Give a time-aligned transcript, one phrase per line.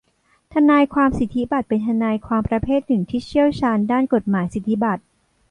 [0.53, 5.01] ทนายความสิทธิบัตรเป็นทนายความประเภทหนึ่งที่เชี่ยวชาญด้านกฎหมายสิทธิบัตร